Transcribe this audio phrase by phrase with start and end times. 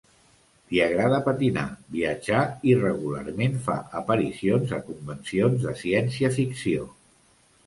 [0.69, 1.65] Li agrada patinar,
[1.97, 6.89] viatjar i regularment fa aparicions a convencions de ciència-ficció.